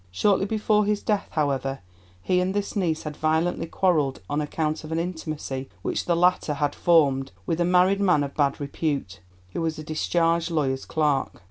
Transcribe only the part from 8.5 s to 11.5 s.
repute, who was a discharged lawyer's clerk.